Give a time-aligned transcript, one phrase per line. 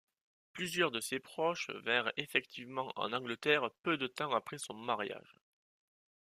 [0.53, 5.39] Plusieurs de ses proches vinrent effectivement en Angleterre peu de temps après son mariage.